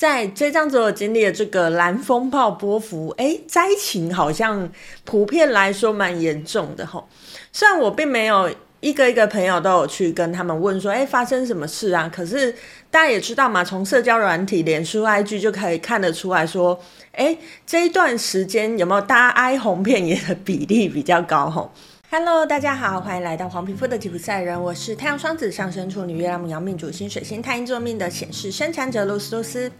[0.00, 4.66] 在这张所有经历的这个蓝风暴波幅，哎，灾情好像
[5.04, 7.06] 普遍来说蛮严重的吼。
[7.52, 8.50] 虽然我并没有
[8.80, 12.10] 一个一个朋友都有去跟他们问说，哎，发生什么事啊？
[12.10, 12.50] 可是
[12.90, 16.80] 大家也知道嘛，从社交软体、脸书、IG 就可以看得出来说，
[17.12, 17.36] 哎，
[17.66, 21.70] 这一段时间有没有大家哀鸿遍野的比例比较高吼
[22.12, 29.70] ？Hello，大家好，欢迎来到黄皮肤的吉普赛人，我是太阳双子上升处女月亮牡羊命主星水星太阴座命的显示生产者露丝露丝。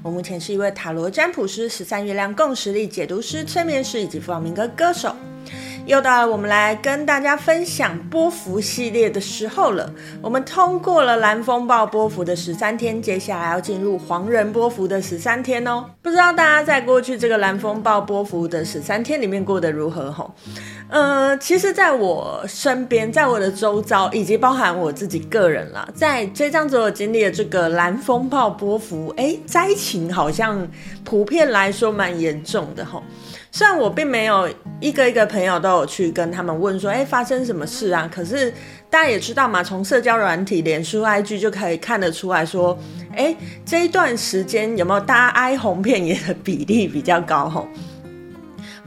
[0.00, 5.16] 我目前是一位塔罗占卜师、十三月亮共识力解读师、催眠师以及弗朗明哥歌手。
[5.86, 9.92] 又到了我们来跟大家分享波幅系列的时候了。
[10.22, 15.86] 我们通过了蓝风暴波幅的十三天，接下来要进入黄人波幅的十三天哦。
[16.02, 20.12] 不知道大家在过去这个蓝风暴波幅的十三天里面过得如何？
[20.12, 20.32] 吼，
[20.90, 30.66] 呃，其实在我身边，在我的周遭，以及包含我自己个人啦，在这张所有经历的这个蓝风暴波幅，哎，灾情好像
[31.04, 33.02] 普遍来说蛮严重的吼。
[33.52, 34.48] 虽然我并没有
[34.80, 38.10] 一个一个朋友都有去跟他们问说，哎，发生什么事啊？
[38.12, 38.52] 可是
[38.88, 42.76] 大家也知道嘛，从社交软体、脸书、IG 就可以看得出来说，
[43.14, 43.32] 哎，
[43.64, 47.48] 这一段时间有没有大家哀鸿遍野的比例比较高？
[47.48, 47.68] 吼，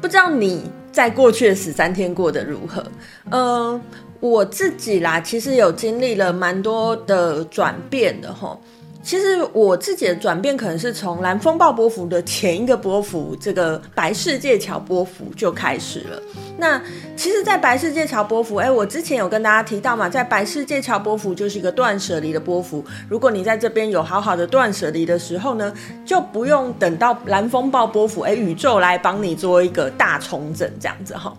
[0.02, 2.86] 不知道你在过去的十三天过得如何？
[3.32, 3.82] 嗯、
[4.20, 8.62] 我自己啦，其实有经历了蛮多的转变的，吼。
[9.04, 16.22] 其实我自己的转变可能是从蓝风暴波符的前一个波符，这个白世界桥波符就开始了。
[16.58, 16.82] 那
[17.18, 22.84] 其实，在白世界桥波符，哎，我之前有跟大家提到嘛，在白世界桥波符就是一个断舍离的波符。
[23.10, 25.74] 如果你在这边有好好的断舍离的时候呢，
[26.06, 31.36] 就不用等到蓝风暴波符，哎，宇宙来帮你做一个大重整，这样子哈。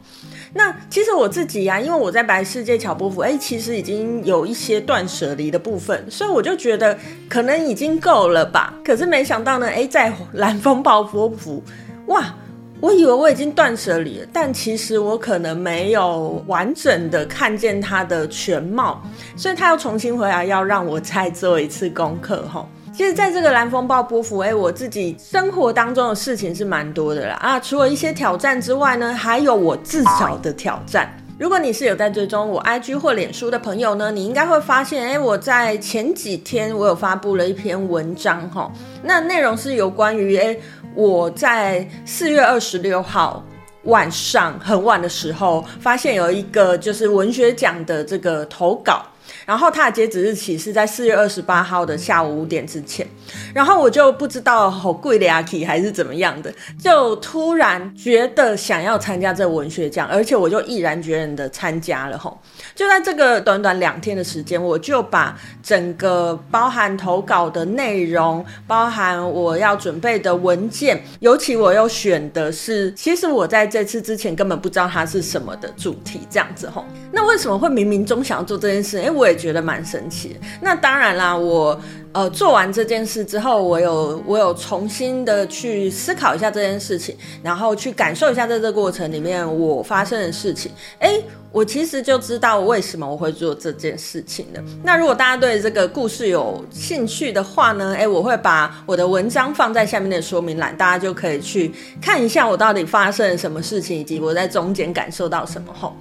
[0.57, 6.97] 那其实我自己呀、因为我在白世界桥波符，哎，其实已经有一些断舍离的部分，所以我就觉得
[7.29, 8.73] 可能已经够了吧。
[8.85, 11.61] 可是没想到呢，哎，在蓝风暴波符，
[12.07, 12.33] 哇，
[12.81, 19.03] 我以为我已经断舍离了，但其实我可能没有完整的看见它的全貌，
[19.37, 22.65] 所以他要重新回来，要让我再做一次功课，哈。
[22.97, 27.35] 其实，在这个蓝风暴波幅，哎，我自己生活当中的事情是蛮多的啦。
[27.41, 31.13] 啊，除了一些挑战之外呢，还有我自找的挑战。
[31.37, 38.71] 如果你是有在追踪我 IG 或脸书的朋友呢，你应该会发现，哎，我在前几天我有发布了一篇文章，哈，
[39.03, 40.57] 那内容是有关于，哎，
[40.95, 43.45] 我在四月二十六号
[43.87, 49.05] 晚上很晚的时候，发现有一个就是文学奖的这个投稿。
[49.47, 53.07] 然后它的截止日期是在四月二十八号的下午五点之前，
[53.55, 62.39] 然后我就不知道好贵的阿 K 还是怎么样的，就突然觉得想要参加这文学奖，而且我就毅然决然的参加了吼。
[62.75, 76.85] 就在这个短短两天的时间，我就把整个包含投稿的内容，包含我要准备的文件，尤其我又选的是，其实我在这次之前根本不知道它是什么的主题，这样子吼。
[77.13, 78.99] 那为什么会冥冥中想要做这件事？
[78.99, 79.35] 哎，我也。
[79.45, 80.35] 觉得蛮神奇。
[80.63, 81.79] 那当然啦，我
[82.13, 90.73] 呃做完这件事之后，我有我有重新的去思考一下这件事情，然后去感受一下在这个过程里面我发生的事情。
[90.99, 91.21] 哎，
[91.53, 94.65] 我其实就知道为什么我会做这件事情的。
[94.83, 101.71] 那如果大家对这个故事有兴趣的话呢，哎，我会把我的文章放在下面的说明栏，大家就可以去
[102.01, 105.95] 看一下我到底发生了什么事情，以及我在中间感受到什么后。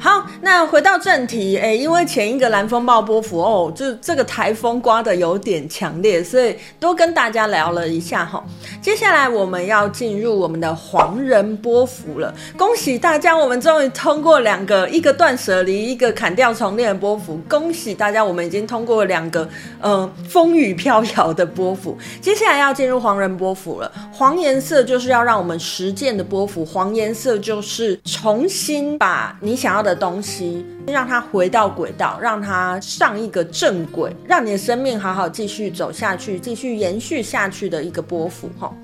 [0.00, 8.44] 好，那回到正题，哎，因为前一个蓝风暴波幅哦，就这个台风刮得有点强烈，所以多跟大家聊了一下哈。
[8.82, 19.48] 接下来我们要进入我们的黄人波幅了，恭喜大家，我们终于通过两个，一个断舍离，一个砍掉重练的波幅，恭喜大家，我们已经通过两个，
[19.80, 21.96] 呃，风雨飘摇的波幅。
[22.20, 38.74] 接下来要进入黄人波幅了，黄颜色就是要让我们实践的波幅，黄颜色就是重新把你想要的东西，让它回到轨道，让它上一个正轨，让你的生命好好继续走下去，继续延续下去的一个波幅哈。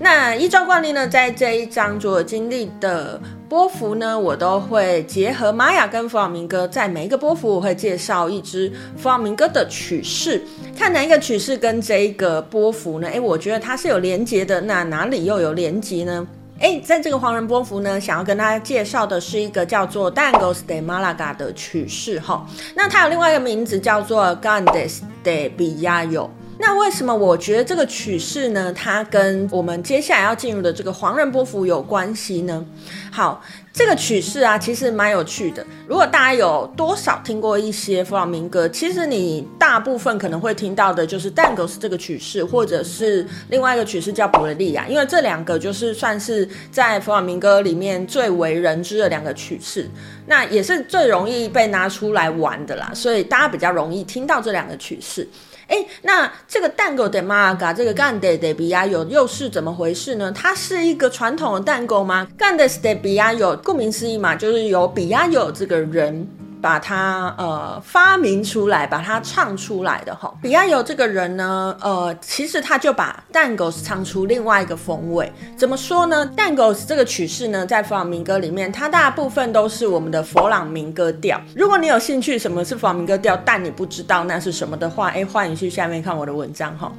[0.00, 10.42] 那依照惯例呢，在这一章所经历的波幅呢，我都会结合玛雅跟弗朗明哥，在每一个波幅我会介绍一支弗朗明哥的曲式，
[10.76, 13.08] 看哪一个曲式跟这一个波幅呢？
[13.08, 16.26] 诶，我觉得它是有连接的，那哪里又有连接呢？
[16.58, 22.46] 哎，在这个黄人波福呢，想要跟大家介绍的是一个叫做 Dangos de Malaga 的曲式哈。
[22.76, 26.28] 那它有另外一个名字叫做 Gandes de Villayo。
[26.64, 32.64] 那为什么我觉得这个曲式呢，它跟我们接下来要进入的这个黄人波符有关系呢？
[33.10, 33.42] 好，
[33.72, 35.66] 这个曲式啊，其实蛮有趣的。
[35.88, 49.90] 如果大家有多少听过一些弗朗明哥，其实你大部分可能会听到的就是蛋戈斯这个曲式，或者是另外一个曲式叫博雷利亚，因为这两个就是算是在弗朗明哥里面最为人知的两个曲式，
[50.26, 55.26] 那也是最容易被拿出来玩的啦，所以大家比较容易听到这两个曲式。
[55.72, 60.30] 哎，那这个 Tango de Malaga，这个 Cante de Biallo 又是怎么回事呢？
[60.30, 66.28] 它是一个传统的蛋糕吗？Cante de Biallo，顾名思义嘛，就是由 Biallo 这个人。
[66.62, 70.32] 把它呃发明出来，把它唱出来的哈。
[70.40, 75.30] 比亚尤这个人呢，呃，其实他就把 Tangos 唱出另外一个风味。
[75.56, 81.40] 怎么说呢？Tangos 这个曲式呢，在弗朗明哥里面，它大部分都是我们的弗朗明哥调。
[81.56, 86.92] 如果你有兴趣什么是弗朗明哥调，但你不知道那是什么的话，哎，欢迎去下面看我的文章哈。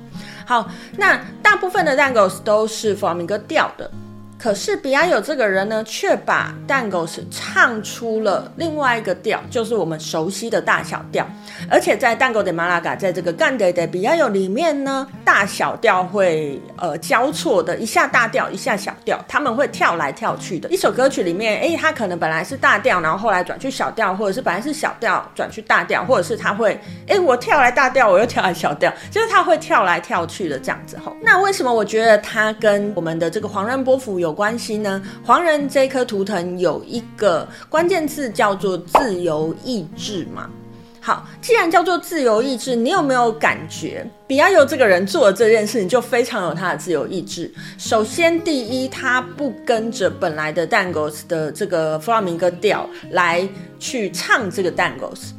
[0.46, 0.68] 好，
[0.98, 3.90] 那大部分的 Tangos 都是弗朗明哥调的。
[4.44, 11.26] 可是比亚友这个人呢，却把 Tangos 唱出了另外一个调，就是我们熟悉的大小调。
[11.70, 20.68] 而且在 Tango de Malaga，在这个 Cante de Biallo 里面呢，大小调会呃交错的，一下大调，一下小调，他们会跳来跳去的。
[20.68, 31.16] 一首歌曲里面，哎，他可能本来是大调，然后后来转去小调，或者是本来是小调转去大调，或者是他会，哎，我跳来大调，我又跳来小调，就是他会跳来跳去的这样子吼。
[31.22, 35.02] 那为什么我觉得他跟我们的这个黄仁波符有关系呢？
[35.24, 40.50] 黄人这颗图腾有一个关键字叫做自由意志嘛。
[41.00, 47.54] 好，既然叫做自由意志，你有没有感觉比亚尤这个人做的这件事情就非常有他的自由意志？
[47.78, 53.46] 首先，第一，他不跟着本来的 Dangos 的这个弗朗明哥调来
[53.80, 55.32] 去唱这个 Dangos，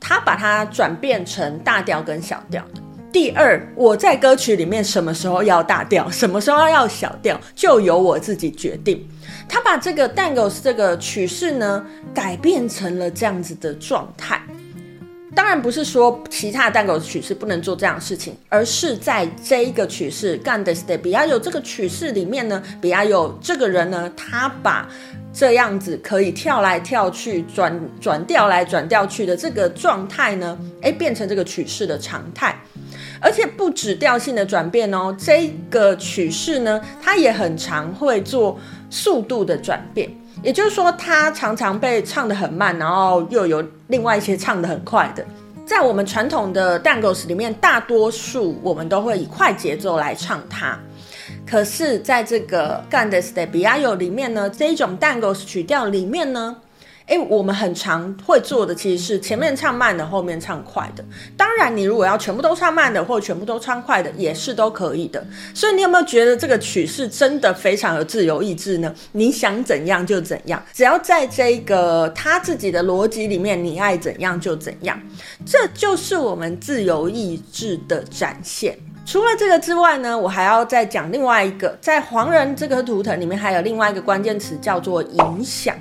[0.00, 2.64] 他把它转变成大调跟小调。
[3.14, 9.08] 第二，我在歌曲里面什么时候要大调，什么时候要小调，就由我自己决定。
[9.48, 14.42] 他把这个 Tangos 这个曲式呢，改变成了这样子的状态。
[15.32, 24.88] 当然不是说其他的 Tango 曲式不能做这样的事情，而是在这一个曲式 Cante de b i a o 这个曲式里面呢，比亚尤这个人呢，他把
[25.32, 32.56] 这样子可以跳来跳去、转转调来转调去的这个状态呢，哎，变成这个曲式的常态。
[33.24, 38.58] 而且不止调性的转变哦，这个曲式呢，它也很常会做
[38.90, 40.10] 速度的转变。
[40.42, 45.24] 也就是说，它常常被唱得很慢，然后又有另外一些唱得很快的。
[45.64, 50.78] 在我们传统的 Dangos 里面，大多数我们都会以快节奏来唱它。
[51.46, 56.54] 可是，在这个 Cante de Biallo 里面呢，这一种 Dangos 曲调里面呢。
[57.06, 61.04] 哎，我们很常会做的其实是前面唱慢的，后面唱快的。
[61.36, 65.22] 当然，你如果要全部都唱慢的，或全部都唱快的，也是都可以的。
[65.52, 68.94] 所以，你有没有觉得这个曲式真的非常有自由意志呢？
[69.12, 74.98] 你想怎样就怎样，只要在这个他自己的逻辑里面，你爱怎样就怎样。
[75.44, 78.78] 这就是我们自由意志的展现。
[79.04, 85.76] 除了这个之外呢，我还要再讲另外一个，在黄人这个图腾里面，还有另外一个关键词叫做影响。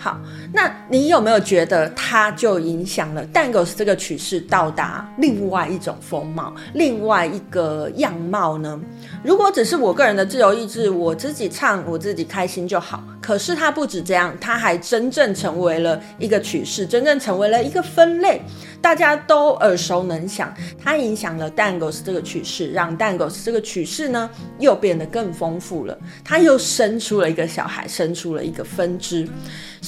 [0.00, 0.16] 好，
[0.52, 8.80] 那你有没有觉得它就影响了 Dangos 这个曲式到达另外一种风貌、另外一个样貌呢？
[9.24, 13.02] 如果只是我个人的自由意志，我自己唱，我自己开心就好。
[13.20, 18.40] 可是它不止这样，它还真正成为了一个曲式，真正成为了一个分类。
[18.80, 24.30] 大家都耳熟能详，它影响了 Dangos 这个曲式，让 Dangos 这个曲式呢
[24.60, 25.98] 又变得更丰富了。
[26.24, 29.28] 它又生出了一个小孩，生出了一个分支。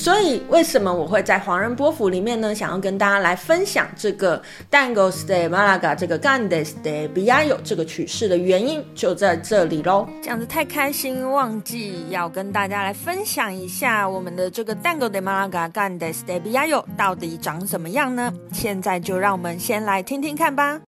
[0.00, 2.54] 所以，为什么我会在黄人波府里面呢？
[2.54, 10.08] 想要跟大家来分享这个 Tangos de Malaga 这个 Cante de Biallo 这个曲式的原因，就在这里喽。
[10.22, 18.32] 讲得太开心，忘记要跟大家来分享一下我们的这个 Tango de Malaga Cante de Biallo 到底长什么样呢？
[18.52, 20.80] 现在就让我们先来听听看吧。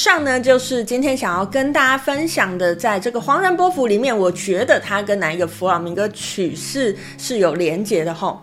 [0.00, 8.40] 上呢就是今天想要跟大家分享的，在这个黄人波符里面，我觉得它跟哪一个弗朗明哥曲式是有连结的吼。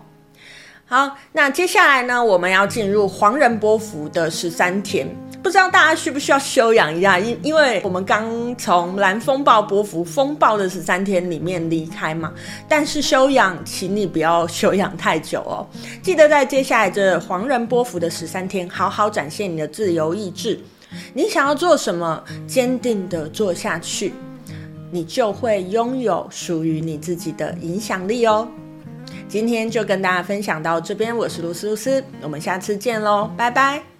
[0.85, 5.07] 好，那接下来呢，我们要进入黄人波符的十三天，
[5.41, 7.17] 不知道大家需不需要休养一下？
[7.17, 12.31] 因因为我们刚从蓝风暴波符风暴的十三天里面离开嘛，
[12.69, 15.65] 但是休养，请你不要休养太久哦。
[16.03, 20.59] 记得在接下来这黄人波符的十三天，好好展现你的自由意志，
[21.13, 24.13] 你想要做什么，坚定的做下去，
[24.91, 28.48] 你就会拥有属于你自己的影响力哦。
[29.27, 33.96] 今天就跟大家分享到这边，我是露思露思，我们下次见喽，拜拜。